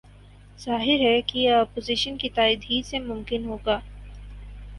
[0.59, 3.79] ظاہر ہے کہ یہ اپوزیشن کی تائید ہی سے ممکن ہو گا۔